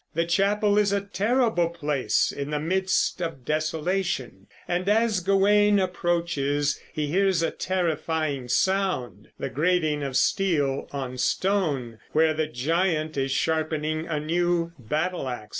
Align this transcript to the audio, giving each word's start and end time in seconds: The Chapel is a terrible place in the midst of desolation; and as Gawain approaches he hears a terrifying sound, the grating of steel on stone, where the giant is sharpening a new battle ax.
The 0.15 0.25
Chapel 0.25 0.79
is 0.79 0.91
a 0.91 1.01
terrible 1.01 1.69
place 1.69 2.31
in 2.31 2.49
the 2.49 2.59
midst 2.59 3.21
of 3.21 3.45
desolation; 3.45 4.47
and 4.67 4.89
as 4.89 5.19
Gawain 5.19 5.77
approaches 5.77 6.79
he 6.91 7.05
hears 7.05 7.43
a 7.43 7.51
terrifying 7.51 8.47
sound, 8.47 9.27
the 9.37 9.51
grating 9.51 10.01
of 10.01 10.17
steel 10.17 10.87
on 10.91 11.19
stone, 11.19 11.99
where 12.13 12.33
the 12.33 12.47
giant 12.47 13.15
is 13.15 13.29
sharpening 13.29 14.07
a 14.07 14.19
new 14.19 14.71
battle 14.79 15.29
ax. 15.29 15.49